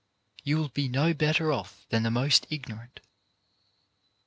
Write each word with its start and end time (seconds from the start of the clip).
You 0.43 0.57
will 0.57 0.69
be 0.69 0.87
no 0.87 1.13
better 1.13 1.51
off 1.51 1.85
than 1.89 2.01
the 2.01 2.09
most 2.09 2.47
ignorant. 2.49 3.01